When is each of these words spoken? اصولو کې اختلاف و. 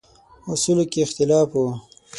اصولو 0.51 0.83
کې 0.91 0.99
اختلاف 1.05 1.49
و. 1.59 1.63